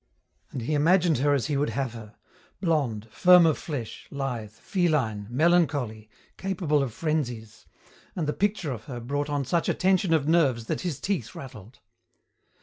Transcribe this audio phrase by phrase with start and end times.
[0.49, 2.15] And he imagined her as he would have her,
[2.59, 7.67] blonde, firm of flesh, lithe, feline, melancholy, capable of frenzies;
[8.15, 11.35] and the picture of her brought on such a tension of nerves that his teeth
[11.35, 11.81] rattled.